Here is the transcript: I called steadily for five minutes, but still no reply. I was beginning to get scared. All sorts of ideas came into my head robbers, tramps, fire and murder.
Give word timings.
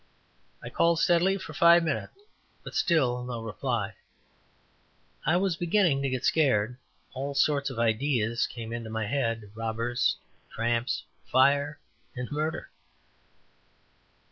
I 0.63 0.71
called 0.71 0.97
steadily 0.97 1.37
for 1.37 1.53
five 1.53 1.83
minutes, 1.83 2.15
but 2.63 2.73
still 2.73 3.23
no 3.23 3.43
reply. 3.43 3.93
I 5.27 5.37
was 5.37 5.55
beginning 5.55 6.01
to 6.01 6.09
get 6.09 6.25
scared. 6.25 6.77
All 7.13 7.35
sorts 7.35 7.69
of 7.69 7.77
ideas 7.77 8.47
came 8.47 8.73
into 8.73 8.89
my 8.89 9.05
head 9.05 9.51
robbers, 9.53 10.15
tramps, 10.49 11.03
fire 11.27 11.77
and 12.15 12.31
murder. 12.31 12.71